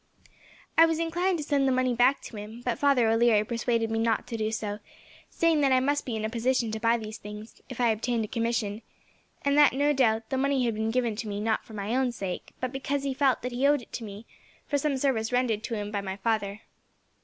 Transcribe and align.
I 0.79 0.87
was 0.87 0.97
inclined 0.97 1.37
to 1.37 1.43
send 1.43 1.67
the 1.67 1.71
money 1.71 1.93
back 1.93 2.21
to 2.23 2.35
him, 2.35 2.63
but 2.65 2.79
Father 2.79 3.07
O'Leary 3.07 3.43
persuaded 3.43 3.91
me 3.91 3.99
not 3.99 4.25
to 4.25 4.35
do 4.35 4.51
so, 4.51 4.79
saying 5.29 5.61
that 5.61 5.71
I 5.71 5.79
must 5.79 6.07
be 6.07 6.15
in 6.15 6.25
a 6.25 6.27
position 6.31 6.71
to 6.71 6.79
buy 6.79 6.97
these 6.97 7.19
things, 7.19 7.61
if 7.69 7.79
I 7.79 7.91
obtained 7.91 8.25
a 8.25 8.27
commission; 8.27 8.81
and 9.43 9.55
that, 9.59 9.73
no 9.73 9.93
doubt, 9.93 10.31
the 10.31 10.39
money 10.39 10.65
had 10.65 10.73
been 10.73 10.89
given 10.89 11.15
me, 11.25 11.39
not 11.39 11.63
for 11.65 11.73
my 11.73 11.95
own 11.95 12.11
sake, 12.11 12.53
but 12.59 12.71
because 12.71 13.03
he 13.03 13.13
felt 13.13 13.43
that 13.43 13.51
he 13.51 13.67
owed 13.67 13.83
it 13.83 13.93
to 13.93 14.03
me, 14.03 14.25
for 14.65 14.79
some 14.79 14.97
service 14.97 15.31
rendered 15.31 15.61
to 15.65 15.75
him 15.75 15.91
by 15.91 16.01
my 16.01 16.15
father." 16.17 16.61